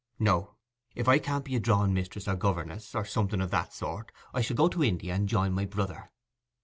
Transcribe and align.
'No; 0.17 0.55
if 0.95 1.07
I 1.07 1.19
can't 1.19 1.45
be 1.45 1.55
a 1.55 1.59
drawing 1.59 1.93
mistress 1.93 2.27
or 2.27 2.35
governess, 2.35 2.95
or 2.95 3.05
something 3.05 3.39
of 3.39 3.51
that 3.51 3.71
sort, 3.71 4.11
I 4.33 4.41
shall 4.41 4.55
go 4.57 4.67
to 4.67 4.83
India 4.83 5.13
and 5.13 5.29
join 5.29 5.53
my 5.53 5.65
brother. 5.65 6.09